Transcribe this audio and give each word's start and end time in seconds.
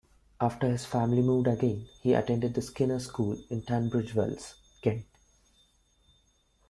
After 0.39 0.67
his 0.67 0.83
family 0.83 1.21
moved 1.21 1.47
again, 1.47 1.87
he 2.01 2.13
attended 2.15 2.55
the 2.55 2.61
Skinners' 2.63 3.05
School 3.05 3.37
in 3.51 3.61
Tunbridge 3.61 4.15
Wells, 4.15 4.55
Kent. 4.81 5.05